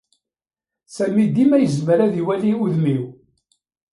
Sami 0.95 1.25
dima 1.35 1.57
yezmer 1.59 1.99
ad 2.05 2.13
iwali 2.21 2.51
udem-iw. 2.65 3.03